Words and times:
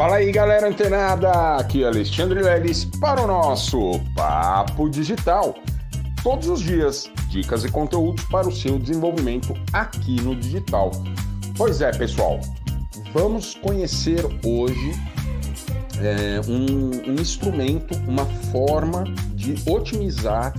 Fala 0.00 0.16
aí, 0.16 0.32
galera 0.32 0.66
antenada! 0.66 1.30
Aqui 1.56 1.84
é 1.84 1.86
Alexandre 1.86 2.40
Leles 2.40 2.86
para 2.86 3.20
o 3.20 3.26
nosso 3.26 4.00
Papo 4.16 4.88
Digital. 4.88 5.54
Todos 6.22 6.48
os 6.48 6.60
dias, 6.62 7.10
dicas 7.28 7.64
e 7.64 7.70
conteúdos 7.70 8.24
para 8.24 8.48
o 8.48 8.50
seu 8.50 8.78
desenvolvimento 8.78 9.54
aqui 9.74 10.18
no 10.22 10.34
digital. 10.34 10.90
Pois 11.54 11.82
é, 11.82 11.90
pessoal, 11.90 12.40
vamos 13.12 13.54
conhecer 13.56 14.24
hoje 14.42 14.92
é, 16.02 16.40
um, 16.48 17.10
um, 17.10 17.14
instrumento, 17.20 17.94
uma 18.08 18.24
forma 18.50 19.04
de 19.34 19.54
otimizar 19.70 20.54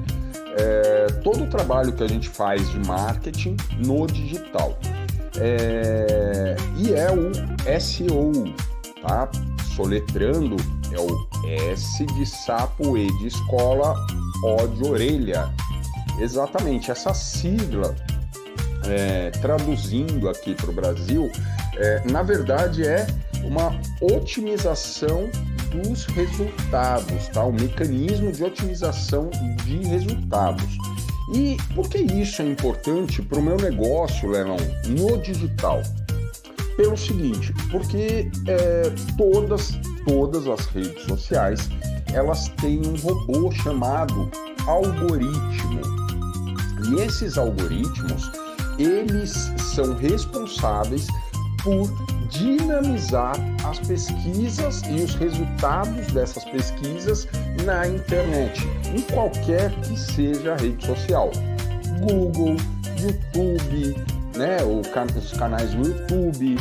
é, 0.56 1.08
todo 1.24 1.46
o 1.46 1.48
trabalho 1.48 1.92
que 1.94 2.04
a 2.04 2.08
gente 2.08 2.30
faz 2.30 2.70
de 2.70 2.78
marketing 2.86 3.58
no 3.84 4.06
digital. 4.06 4.78
É, 5.36 6.56
e 6.78 6.94
é 6.94 7.08
o 7.12 7.32
SEO, 7.82 8.32
tá? 9.02 9.30
Soletrando 9.76 10.58
é 10.92 11.00
o 11.00 11.28
S 11.46 12.06
de 12.06 12.26
sapo, 12.26 12.98
E 12.98 13.08
de 13.20 13.28
escola, 13.28 13.96
O 14.44 14.68
de 14.68 14.88
orelha. 14.88 15.50
Exatamente, 16.20 16.92
essa 16.92 17.14
sigla, 17.14 17.96
é, 18.86 19.32
traduzindo 19.32 20.30
aqui 20.30 20.54
para 20.54 20.70
o 20.70 20.74
Brasil, 20.74 21.32
é, 21.78 22.04
na 22.12 22.22
verdade 22.22 22.86
é 22.86 23.08
uma 23.44 23.80
otimização 24.02 25.30
dos 25.72 26.06
resultados, 26.06 27.28
tá? 27.30 27.46
O 27.46 27.54
mecanismo 27.54 28.32
de 28.32 28.44
otimização 28.44 29.30
de 29.64 29.78
resultados. 29.88 30.78
E 31.34 31.56
por 31.74 31.88
que 31.90 32.00
isso 32.00 32.42
é 32.42 32.46
importante 32.46 33.22
para 33.22 33.40
o 33.40 33.42
meu 33.42 33.56
negócio, 33.56 34.30
Lenão, 34.30 34.58
no 34.88 35.18
digital? 35.18 35.82
Pelo 36.78 36.98
seguinte, 36.98 37.54
porque 37.70 38.30
é, 38.48 38.84
todas, 39.18 39.72
todas 40.06 40.48
as 40.48 40.66
redes 40.68 41.04
sociais 41.04 41.70
elas 42.14 42.50
têm 42.62 42.82
um 42.86 42.96
robô 42.98 43.52
chamado 43.52 44.30
algoritmo. 44.68 45.82
E 46.90 47.02
esses 47.02 47.38
algoritmos, 47.38 48.32
eles 48.78 49.52
são 49.58 49.96
responsáveis 49.96 51.08
por 51.64 51.88
dinamizar 52.30 53.36
as 53.66 53.80
pesquisas 53.80 54.82
e 54.90 55.04
os 55.04 55.14
resultados 55.16 56.08
dessas 56.08 56.44
pesquisas 56.46 57.28
na 57.66 57.88
internet, 57.88 58.68
em 58.96 59.02
qualquer 59.02 59.72
que 59.82 59.98
seja 60.00 60.54
a 60.54 60.58
rede 60.58 60.86
social. 60.86 61.32
Google, 62.00 62.56
YouTube, 63.00 63.96
né, 64.36 64.64
os 65.18 65.32
canais 65.32 65.74
do 65.74 65.88
YouTube, 65.88 66.58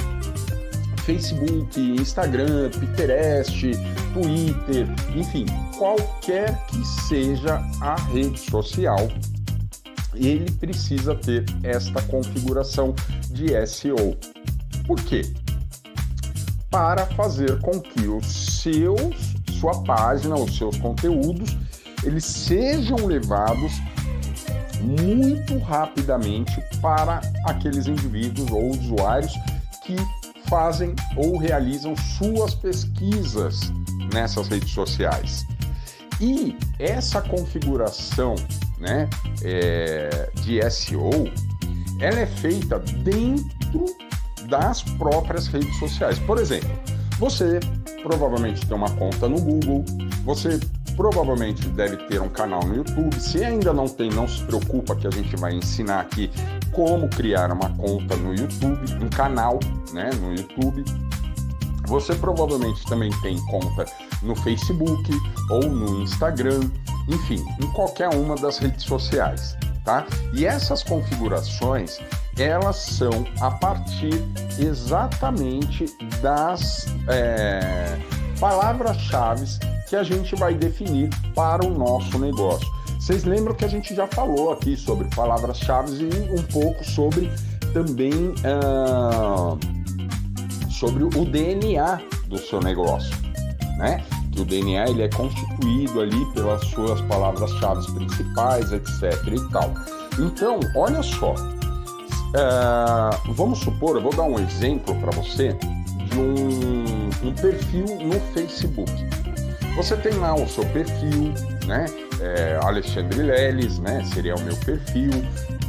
Facebook, 1.04 1.80
Instagram, 1.80 2.70
Pinterest, 2.70 3.72
Twitter, 4.12 4.86
enfim, 5.16 5.46
qualquer 5.76 6.56
que 6.66 6.84
seja 7.08 7.56
a 7.80 7.96
rede 8.12 8.38
social, 8.38 9.08
ele 10.14 10.48
precisa 10.52 11.14
ter 11.16 11.44
esta 11.64 12.00
configuração 12.02 12.94
de 13.30 13.48
SEO. 13.66 14.16
Por 14.86 15.02
quê? 15.02 15.22
Para 16.70 17.06
fazer 17.06 17.60
com 17.60 17.80
que 17.80 18.06
os 18.06 18.26
seus, 18.62 19.34
sua 19.58 19.82
página, 19.82 20.36
os 20.36 20.56
seus 20.56 20.76
conteúdos, 20.76 21.56
eles 22.04 22.24
sejam 22.24 23.06
levados 23.06 23.72
muito 24.80 25.58
rapidamente 25.58 26.60
para 26.80 27.20
aqueles 27.46 27.86
indivíduos 27.86 28.50
ou 28.50 28.70
usuários 28.70 29.32
que 29.84 29.96
fazem 30.48 30.94
ou 31.16 31.38
realizam 31.38 31.96
suas 31.96 32.54
pesquisas 32.54 33.72
nessas 34.12 34.48
redes 34.48 34.70
sociais. 34.70 35.46
E 36.20 36.56
essa 36.78 37.22
configuração 37.22 38.34
né, 38.78 39.08
é, 39.42 40.30
de 40.42 40.70
SEO, 40.70 41.10
ela 42.00 42.20
é 42.20 42.26
feita 42.26 42.78
dentro 42.78 43.84
das 44.48 44.82
próprias 44.82 45.46
redes 45.46 45.78
sociais. 45.78 46.18
Por 46.18 46.38
exemplo, 46.38 46.70
você 47.18 47.60
provavelmente 48.02 48.66
tem 48.66 48.76
uma 48.76 48.90
conta 48.90 49.28
no 49.28 49.40
Google, 49.40 49.84
você 50.24 50.58
provavelmente 50.96 51.66
deve 51.68 51.96
ter 52.08 52.20
um 52.20 52.28
canal 52.28 52.64
no 52.64 52.76
YouTube. 52.76 53.20
Se 53.20 53.44
ainda 53.44 53.72
não 53.72 53.86
tem, 53.86 54.10
não 54.10 54.28
se 54.28 54.42
preocupa 54.44 54.94
que 54.96 55.06
a 55.06 55.10
gente 55.10 55.34
vai 55.36 55.54
ensinar 55.54 56.00
aqui 56.00 56.30
como 56.72 57.08
criar 57.08 57.50
uma 57.52 57.70
conta 57.76 58.16
no 58.16 58.34
YouTube, 58.34 58.80
um 59.02 59.08
canal, 59.08 59.58
né, 59.92 60.10
no 60.20 60.34
YouTube. 60.34 60.84
Você 61.86 62.14
provavelmente 62.14 62.84
também 62.86 63.10
tem 63.20 63.36
conta 63.46 63.84
no 64.22 64.36
Facebook 64.36 65.10
ou 65.50 65.62
no 65.64 66.02
Instagram, 66.02 66.60
enfim, 67.08 67.44
em 67.60 67.66
qualquer 67.72 68.08
uma 68.10 68.36
das 68.36 68.58
redes 68.58 68.84
sociais, 68.84 69.56
tá? 69.84 70.06
E 70.32 70.46
essas 70.46 70.84
configurações, 70.84 71.98
elas 72.38 72.76
são 72.76 73.10
a 73.40 73.50
partir 73.50 74.22
exatamente 74.58 75.86
das 76.22 76.86
é, 77.08 77.98
palavras-chave 78.38 79.46
que 79.90 79.96
a 79.96 80.04
gente 80.04 80.36
vai 80.36 80.54
definir 80.54 81.10
para 81.34 81.66
o 81.66 81.76
nosso 81.76 82.16
negócio. 82.16 82.66
Vocês 83.00 83.24
lembram 83.24 83.56
que 83.56 83.64
a 83.64 83.68
gente 83.68 83.92
já 83.92 84.06
falou 84.06 84.52
aqui 84.52 84.76
sobre 84.76 85.08
palavras-chave 85.16 86.04
e 86.04 86.32
um 86.32 86.42
pouco 86.44 86.84
sobre 86.84 87.28
também 87.72 88.32
uh, 88.44 89.58
sobre 90.70 91.02
o 91.02 91.24
DNA 91.24 92.00
do 92.28 92.38
seu 92.38 92.60
negócio, 92.60 93.10
né? 93.78 94.04
Que 94.30 94.42
o 94.42 94.44
DNA 94.44 94.90
ele 94.90 95.02
é 95.02 95.08
constituído 95.08 96.00
ali 96.00 96.24
pelas 96.34 96.64
suas 96.66 97.00
palavras-chave 97.02 97.84
principais, 97.90 98.70
etc. 98.72 99.12
e 99.26 99.50
tal. 99.50 99.74
Então, 100.20 100.60
olha 100.76 101.02
só, 101.02 101.34
uh, 101.34 103.32
vamos 103.32 103.58
supor, 103.58 103.96
eu 103.96 104.02
vou 104.02 104.14
dar 104.14 104.22
um 104.22 104.38
exemplo 104.38 104.94
para 105.00 105.10
você 105.10 105.52
de 105.52 106.16
um, 106.16 107.28
um 107.28 107.34
perfil 107.34 107.86
no 108.06 108.20
Facebook. 108.32 109.19
Você 109.76 109.96
tem 109.96 110.12
lá 110.14 110.34
o 110.34 110.48
seu 110.48 110.64
perfil, 110.66 111.32
né? 111.66 111.86
É, 112.20 112.58
Alexandre 112.62 113.22
Leles, 113.22 113.78
né? 113.78 114.04
Seria 114.04 114.34
o 114.34 114.40
meu 114.42 114.56
perfil, 114.56 115.10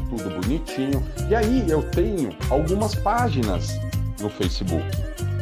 tudo 0.09 0.29
bonitinho. 0.41 1.05
E 1.29 1.35
aí 1.35 1.69
eu 1.69 1.81
tenho 1.91 2.35
algumas 2.49 2.95
páginas 2.95 3.79
no 4.19 4.29
Facebook, 4.29 4.85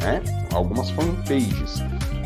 né? 0.01 0.21
Algumas 0.53 0.89
fanpages. 0.91 1.81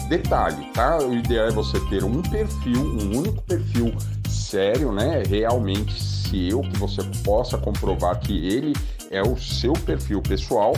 Detalhe, 0.09 0.65
tá? 0.73 0.97
O 0.97 1.13
ideal 1.13 1.47
é 1.47 1.51
você 1.51 1.79
ter 1.89 2.03
um 2.03 2.21
perfil, 2.21 2.79
um 2.79 3.17
único 3.17 3.41
perfil 3.43 3.93
sério, 4.27 4.91
né? 4.91 5.23
Realmente 5.27 6.01
seu, 6.01 6.61
que 6.61 6.77
você 6.77 7.01
possa 7.23 7.57
comprovar 7.57 8.19
que 8.19 8.47
ele 8.47 8.73
é 9.09 9.21
o 9.21 9.37
seu 9.37 9.73
perfil 9.73 10.21
pessoal 10.21 10.73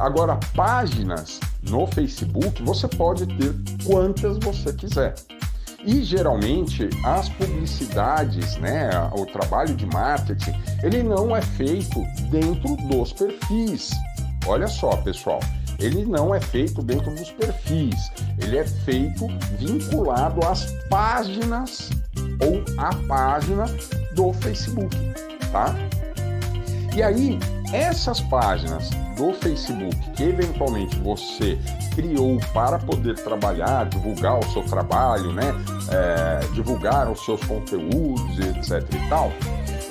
Agora, 0.00 0.40
páginas 0.56 1.38
no 1.68 1.86
Facebook 1.86 2.62
você 2.62 2.88
pode 2.88 3.26
ter 3.26 3.54
quantas 3.84 4.38
você 4.38 4.72
quiser. 4.72 5.14
E 5.84 6.02
geralmente 6.02 6.90
as 7.04 7.28
publicidades, 7.30 8.56
né, 8.58 8.90
o 9.12 9.24
trabalho 9.24 9.74
de 9.74 9.86
marketing, 9.86 10.52
ele 10.82 11.02
não 11.02 11.34
é 11.34 11.40
feito 11.40 12.02
dentro 12.30 12.76
dos 12.88 13.12
perfis. 13.12 13.90
Olha 14.46 14.68
só, 14.68 14.96
pessoal, 14.98 15.40
ele 15.78 16.04
não 16.04 16.34
é 16.34 16.40
feito 16.40 16.82
dentro 16.82 17.10
dos 17.14 17.30
perfis, 17.30 18.10
ele 18.38 18.58
é 18.58 18.64
feito 18.64 19.26
vinculado 19.58 20.46
às 20.46 20.70
páginas 20.90 21.90
ou 22.42 22.62
à 22.78 22.94
página 23.06 23.64
do 24.14 24.32
Facebook, 24.34 24.94
tá? 25.50 25.74
E 26.94 27.02
aí, 27.02 27.38
essas 27.72 28.20
páginas 28.20 28.90
do 29.16 29.32
Facebook 29.34 29.96
que 30.12 30.24
eventualmente 30.24 30.96
você 31.00 31.58
criou 31.94 32.38
para 32.52 32.78
poder 32.78 33.14
trabalhar, 33.22 33.88
divulgar 33.88 34.38
o 34.38 34.52
seu 34.52 34.62
trabalho, 34.64 35.32
né? 35.32 35.52
É, 35.90 36.40
divulgar 36.54 37.10
os 37.10 37.24
seus 37.24 37.42
conteúdos, 37.44 38.38
etc 38.38 38.82
e 38.94 39.08
tal, 39.08 39.32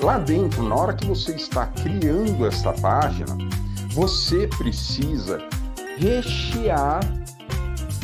lá 0.02 0.18
dentro, 0.18 0.62
na 0.62 0.74
hora 0.74 0.92
que 0.94 1.06
você 1.06 1.34
está 1.34 1.66
criando 1.66 2.46
essa 2.46 2.72
página, 2.72 3.36
você 3.90 4.46
precisa 4.46 5.38
rechear 5.98 7.00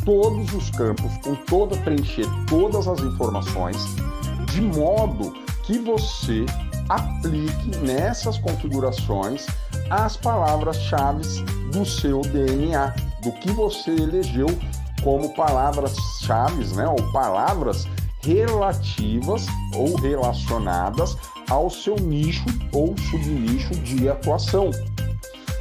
todos 0.05 0.53
os 0.55 0.71
campos, 0.71 1.17
com 1.19 1.35
toda 1.35 1.77
preencher 1.79 2.27
todas 2.49 2.87
as 2.87 3.01
informações, 3.01 3.77
de 4.53 4.61
modo 4.61 5.33
que 5.65 5.79
você 5.79 6.47
aplique 6.89 7.77
nessas 7.79 8.39
configurações 8.39 9.47
as 9.91 10.17
palavras-chave 10.17 11.23
do 11.73 11.85
seu 11.85 12.21
DNA, 12.23 12.95
do 13.23 13.33
que 13.33 13.51
você 13.53 13.91
elegeu 13.91 14.49
como 15.03 15.35
palavras-chave, 15.35 16.65
né, 16.75 16.87
ou 16.89 17.13
palavras 17.13 17.87
relativas 18.23 19.47
ou 19.75 19.95
relacionadas 19.97 21.17
ao 21.49 21.71
seu 21.71 21.97
nicho 21.97 22.45
ou 22.73 22.97
subnicho 22.99 23.75
de 23.83 24.09
atuação. 24.09 24.71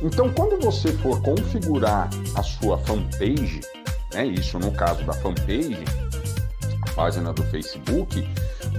Então, 0.02 0.32
quando 0.34 0.60
você 0.60 0.92
for 0.94 1.22
configurar 1.22 2.10
a 2.36 2.44
sua 2.44 2.78
fanpage, 2.80 3.62
né? 4.16 4.26
Isso 4.26 4.58
no 4.58 4.72
caso 4.72 5.04
da 5.04 5.14
fanpage, 5.14 5.84
página 6.96 7.34
do 7.34 7.44
Facebook, 7.44 8.28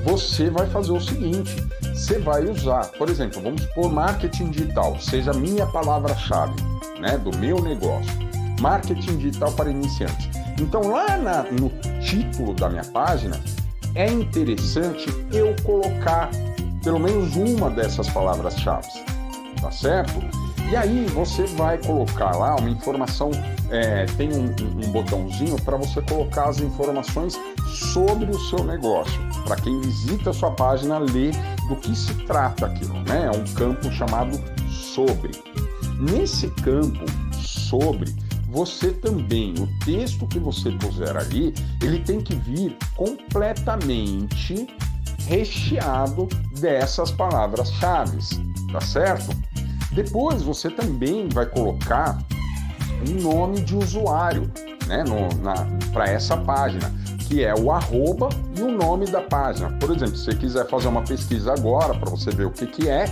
você 0.05 0.51
vai 0.51 0.67
fazer 0.69 0.93
o 0.93 1.01
seguinte: 1.01 1.57
você 1.95 2.19
vai 2.19 2.45
usar, 2.45 2.87
por 2.93 3.09
exemplo, 3.09 3.41
vamos 3.41 3.65
por 3.67 3.93
marketing 3.93 4.51
digital, 4.51 4.99
seja 5.01 5.33
minha 5.33 5.67
palavra-chave, 5.67 6.55
né, 7.01 7.19
do 7.19 7.37
meu 7.39 7.63
negócio. 7.63 8.13
Marketing 8.61 9.19
digital 9.19 9.53
para 9.53 9.71
iniciantes. 9.71 10.31
Então, 10.59 10.81
lá 10.89 11.17
na, 11.19 11.43
no 11.43 11.71
título 12.01 12.55
da 12.55 12.71
minha 12.71 12.85
página, 12.85 13.39
é 13.95 14.11
interessante 14.11 15.07
eu 15.33 15.55
colocar 15.63 16.31
pelo 16.83 17.01
menos 17.01 17.35
uma 17.35 17.69
dessas 17.69 18.09
palavras-chave, 18.09 18.89
tá 19.61 19.71
certo? 19.71 20.21
E 20.71 20.77
aí 20.77 21.07
você 21.07 21.45
vai 21.45 21.79
colocar 21.79 22.37
lá 22.37 22.57
uma 22.57 22.71
informação, 22.71 23.31
é, 23.71 24.07
tem 24.17 24.31
um, 24.33 24.47
um 24.47 24.93
botãozinho 24.93 25.57
para 25.63 25.77
você 25.77 26.01
colocar 26.03 26.49
as 26.49 26.61
informações 26.61 27.39
sobre 27.67 28.31
o 28.31 28.39
seu 28.39 28.65
negócio, 28.65 29.21
para 29.45 29.57
quem 29.57 29.81
visita 29.81 30.31
a 30.31 30.33
sua 30.33 30.51
página 30.53 30.99
ler 30.99 31.33
do 31.69 31.77
que 31.77 31.95
se 31.95 32.15
trata 32.25 32.67
aquilo, 32.67 32.95
né? 33.03 33.27
É 33.27 33.31
um 33.31 33.45
campo 33.55 33.91
chamado 33.91 34.39
sobre. 34.71 35.33
Nesse 35.99 36.49
campo 36.63 37.05
sobre, 37.33 38.15
você 38.49 38.93
também, 38.93 39.55
o 39.59 39.69
texto 39.85 40.27
que 40.27 40.39
você 40.39 40.71
puser 40.73 41.17
ali, 41.17 41.53
ele 41.83 41.99
tem 42.01 42.21
que 42.21 42.35
vir 42.37 42.77
completamente 42.95 44.67
recheado 45.27 46.29
dessas 46.61 47.11
palavras-chave, 47.11 48.19
tá 48.73 48.81
certo? 48.81 49.37
Depois 49.93 50.43
você 50.43 50.71
também 50.71 51.29
vai 51.29 51.47
colocar 51.47 52.19
um 53.09 53.23
nome 53.23 53.61
de 53.61 53.77
usuário, 53.77 54.51
né, 54.87 55.05
para 55.93 56.09
essa 56.09 56.37
página 56.37 56.93
que 57.27 57.45
é 57.45 57.55
o 57.55 57.73
arroba 57.73 58.29
e 58.57 58.63
o 58.63 58.71
nome 58.71 59.07
da 59.07 59.21
página. 59.21 59.71
Por 59.81 59.91
exemplo, 59.91 60.17
se 60.17 60.25
você 60.25 60.35
quiser 60.35 60.67
fazer 60.69 60.89
uma 60.89 61.03
pesquisa 61.03 61.53
agora 61.53 61.93
para 61.95 62.09
você 62.09 62.31
ver 62.31 62.47
o 62.47 62.51
que, 62.51 62.67
que 62.67 62.89
é, 62.89 63.07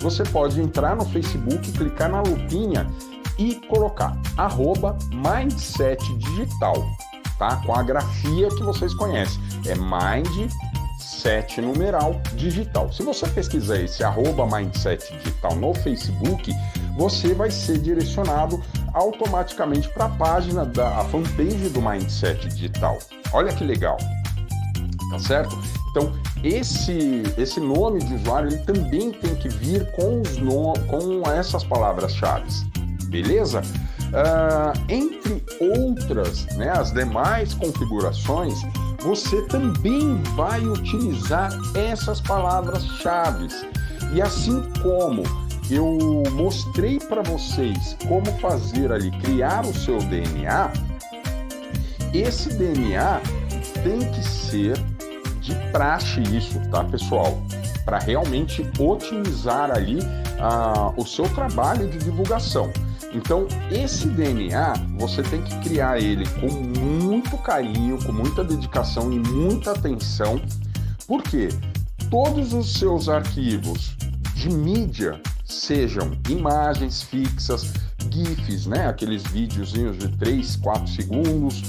você 0.00 0.24
pode 0.24 0.60
entrar 0.60 0.96
no 0.96 1.04
Facebook, 1.06 1.70
clicar 1.72 2.10
na 2.10 2.20
lupinha 2.20 2.86
e 3.38 3.54
colocar 3.68 4.16
arroba 4.36 4.98
Mindset 5.12 6.02
Digital, 6.16 6.74
tá? 7.38 7.56
Com 7.64 7.74
a 7.74 7.82
grafia 7.82 8.48
que 8.48 8.62
vocês 8.62 8.92
conhecem. 8.94 9.40
É 9.66 9.74
Mind 9.76 10.50
7 10.98 11.60
numeral 11.60 12.20
digital. 12.34 12.92
Se 12.92 13.02
você 13.02 13.26
pesquisar 13.28 13.76
esse 13.76 14.02
arroba 14.02 14.46
Mindset 14.46 15.12
Digital 15.18 15.54
no 15.56 15.74
Facebook, 15.74 16.52
você 16.96 17.34
vai 17.34 17.50
ser 17.50 17.78
direcionado 17.78 18.60
automaticamente 18.94 19.88
para 19.90 20.06
a 20.06 20.08
página 20.10 20.64
da 20.64 21.00
a 21.00 21.04
fanpage 21.04 21.68
do 21.70 21.80
Mindset 21.80 22.48
Digital. 22.48 22.98
Olha 23.32 23.52
que 23.52 23.64
legal, 23.64 23.96
tá 25.10 25.18
certo? 25.18 25.58
Então 25.90 26.12
esse 26.42 27.22
esse 27.36 27.60
nome 27.60 28.00
de 28.00 28.14
usuário 28.14 28.48
ele 28.48 28.58
também 28.58 29.12
tem 29.12 29.34
que 29.34 29.48
vir 29.48 29.90
com 29.92 30.20
os 30.20 30.36
no, 30.38 30.72
com 30.88 31.22
essas 31.30 31.64
palavras-chave, 31.64 32.48
beleza? 33.06 33.62
Uh, 34.10 34.72
entre 34.88 35.44
outras, 35.60 36.44
né, 36.56 36.70
as 36.70 36.92
demais 36.92 37.54
configurações, 37.54 38.60
você 39.00 39.40
também 39.42 40.20
vai 40.34 40.60
utilizar 40.66 41.52
essas 41.76 42.20
palavras-chave. 42.20 43.46
E 44.12 44.20
assim 44.20 44.62
como 44.82 45.22
eu 45.70 46.24
mostrei 46.32 46.98
para 46.98 47.22
vocês 47.22 47.96
como 48.08 48.26
fazer 48.38 48.90
ali, 48.92 49.10
criar 49.22 49.64
o 49.64 49.72
seu 49.72 49.98
DNA, 49.98 50.72
esse 52.12 52.48
DNA 52.54 53.20
tem 53.84 53.98
que 54.10 54.22
ser 54.22 54.76
de 55.40 55.54
praxe 55.70 56.20
isso, 56.22 56.60
tá, 56.70 56.82
pessoal? 56.84 57.40
Para 57.84 57.98
realmente 57.98 58.68
otimizar 58.78 59.70
ali 59.70 59.98
ah, 60.38 60.92
o 60.96 61.06
seu 61.06 61.28
trabalho 61.28 61.88
de 61.88 61.98
divulgação. 61.98 62.70
Então, 63.12 63.46
esse 63.70 64.08
DNA, 64.08 64.74
você 64.98 65.22
tem 65.22 65.42
que 65.42 65.56
criar 65.60 65.98
ele 65.98 66.24
com 66.40 66.48
muito 66.50 67.36
carinho, 67.38 67.98
com 68.04 68.12
muita 68.12 68.44
dedicação 68.44 69.12
e 69.12 69.18
muita 69.18 69.72
atenção, 69.72 70.40
porque 71.06 71.48
todos 72.08 72.52
os 72.52 72.74
seus 72.74 73.08
arquivos 73.08 73.96
de 74.34 74.48
mídia 74.48 75.20
sejam 75.52 76.12
imagens 76.28 77.02
fixas, 77.02 77.72
GIFs, 78.10 78.66
né? 78.66 78.86
Aqueles 78.86 79.22
videozinhos 79.24 79.98
de 79.98 80.08
3, 80.16 80.56
4 80.56 80.88
segundos, 80.88 81.62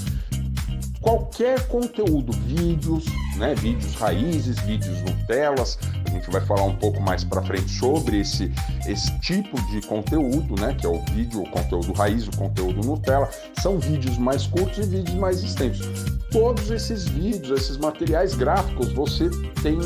qualquer 1.00 1.66
conteúdo, 1.66 2.32
vídeos, 2.46 3.04
né? 3.36 3.54
Vídeos 3.56 3.94
raízes, 3.94 4.58
vídeos 4.60 5.02
Nutelas. 5.02 5.78
A 6.06 6.10
gente 6.10 6.30
vai 6.30 6.40
falar 6.40 6.64
um 6.64 6.76
pouco 6.76 7.00
mais 7.00 7.24
para 7.24 7.42
frente 7.42 7.70
sobre 7.70 8.20
esse, 8.20 8.52
esse 8.86 9.18
tipo 9.18 9.60
de 9.70 9.80
conteúdo, 9.86 10.54
né? 10.60 10.74
Que 10.74 10.86
é 10.86 10.88
o 10.88 11.00
vídeo, 11.12 11.42
o 11.42 11.50
conteúdo 11.50 11.92
raiz, 11.92 12.28
o 12.28 12.36
conteúdo 12.36 12.86
Nutella. 12.86 13.28
São 13.60 13.78
vídeos 13.78 14.16
mais 14.16 14.46
curtos 14.46 14.78
e 14.78 14.88
vídeos 14.88 15.16
mais 15.16 15.42
extensos. 15.42 15.86
Todos 16.30 16.70
esses 16.70 17.06
vídeos, 17.08 17.60
esses 17.60 17.76
materiais 17.76 18.34
gráficos, 18.34 18.92
você 18.92 19.28
tem 19.62 19.78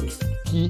que 0.44 0.69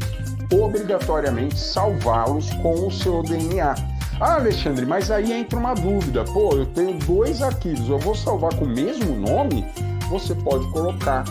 obrigatoriamente 0.52 1.58
salvá-los 1.58 2.50
com 2.62 2.86
o 2.86 2.90
seu 2.90 3.22
DNA. 3.22 3.74
Ah, 4.20 4.36
Alexandre, 4.36 4.86
mas 4.86 5.10
aí 5.10 5.32
entra 5.32 5.58
uma 5.58 5.74
dúvida. 5.74 6.24
Pô, 6.24 6.54
eu 6.54 6.66
tenho 6.66 6.98
dois 7.00 7.42
arquivos, 7.42 7.88
eu 7.88 7.98
vou 7.98 8.14
salvar 8.14 8.54
com 8.54 8.64
o 8.64 8.68
mesmo 8.68 9.14
nome? 9.14 9.64
Você 10.08 10.34
pode 10.34 10.66
colocar 10.70 11.24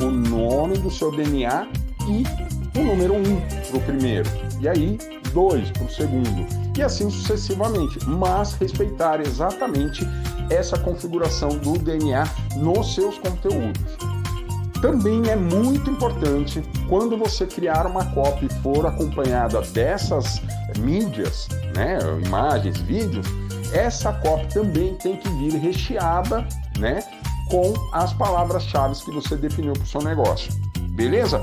o 0.00 0.06
nome 0.06 0.78
do 0.78 0.90
seu 0.90 1.10
DNA 1.10 1.66
e 2.08 2.78
o 2.78 2.82
número 2.82 3.14
1 3.14 3.18
um 3.18 3.40
para 3.68 3.76
o 3.76 3.80
primeiro, 3.82 4.30
e 4.60 4.68
aí 4.68 4.98
2 5.32 5.70
para 5.72 5.84
o 5.84 5.90
segundo, 5.90 6.46
e 6.76 6.82
assim 6.82 7.10
sucessivamente, 7.10 7.98
mas 8.06 8.54
respeitar 8.54 9.20
exatamente 9.20 10.06
essa 10.50 10.78
configuração 10.78 11.50
do 11.50 11.78
DNA 11.78 12.24
nos 12.56 12.94
seus 12.94 13.18
conteúdos. 13.18 13.80
Também 14.80 15.28
é 15.28 15.36
muito 15.36 15.90
importante 15.90 16.62
quando 16.90 17.16
você 17.16 17.46
criar 17.46 17.86
uma 17.86 18.04
copy 18.06 18.46
e 18.46 18.62
for 18.62 18.84
acompanhada 18.84 19.62
dessas 19.62 20.42
mídias, 20.80 21.46
né, 21.76 21.98
imagens, 22.26 22.78
vídeos, 22.80 23.26
essa 23.72 24.12
copy 24.14 24.52
também 24.52 24.96
tem 24.96 25.16
que 25.16 25.28
vir 25.28 25.54
recheada, 25.54 26.46
né, 26.80 27.00
com 27.48 27.72
as 27.92 28.12
palavras-chave 28.12 28.96
que 29.04 29.12
você 29.12 29.36
definiu 29.36 29.72
para 29.72 29.84
o 29.84 29.86
seu 29.86 30.02
negócio. 30.02 30.52
Beleza? 30.90 31.40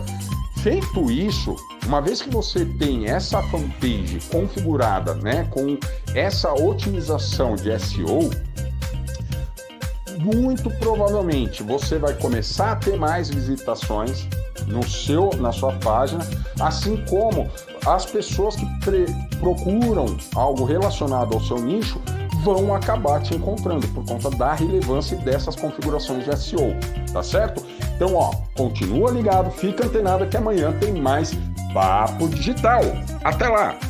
Feito 0.58 1.10
isso, 1.10 1.56
uma 1.86 2.01
vez 2.01 2.22
que 2.22 2.30
você 2.30 2.66
tem 2.66 3.08
essa 3.08 3.42
fanpage 3.44 4.20
configurada, 4.30 5.13
né, 5.13 5.48
com 5.50 5.77
essa 6.13 6.54
otimização 6.54 7.56
de 7.56 7.72
SEO, 7.80 8.30
muito 10.20 10.70
provavelmente 10.72 11.63
você 11.63 11.98
vai 11.98 12.13
começar 12.16 12.74
a 12.74 12.75
ter 12.75 12.98
mais 12.98 13.30
visitações 13.30 14.27
no 14.66 14.88
seu, 14.88 15.30
na 15.38 15.52
sua 15.52 15.74
página, 15.74 16.26
assim 16.60 16.98
como 17.10 17.50
as 17.86 18.06
pessoas 18.06 18.56
que 18.56 18.66
procuram 19.40 20.18
algo 20.36 20.66
relacionado 20.66 21.34
ao 21.34 21.42
seu 21.42 21.60
nicho 21.60 22.02
vão 22.44 22.74
acabar 22.74 23.22
te 23.22 23.36
encontrando 23.36 23.88
por 23.90 24.06
conta 24.06 24.30
da 24.32 24.54
relevância 24.54 25.18
dessas 25.18 25.56
configurações 25.56 26.26
de 26.26 26.38
SEO, 26.38 26.76
tá 27.12 27.22
certo? 27.22 27.64
Então, 27.96 28.16
ó, 28.16 28.32
continua 28.56 29.12
ligado, 29.12 29.52
fica 29.52 29.86
antenado 29.86 30.26
que 30.28 30.38
amanhã 30.38 30.72
tem 30.80 30.94
mais 30.94 31.38
Papo 31.74 32.30
Digital. 32.30 32.82
Até 33.24 33.48
lá! 33.48 33.78